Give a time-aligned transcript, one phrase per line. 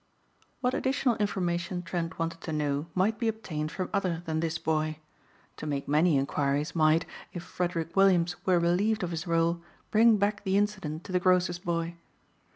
[0.61, 4.97] What additional information Trent wanted to know might be obtained from other than this boy.
[5.57, 9.61] To make many inquiries might, if Frederick Williams were relieved of his roll,
[9.91, 11.97] bring back the incident to the grocer's boy.